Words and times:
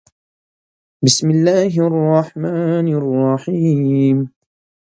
《بِسْمِ 1.05 1.29
اللَّـهِ 1.29 1.87
الرَّحْمَـٰنِ 1.87 2.87
الرَّحِيمِ》 2.87 4.23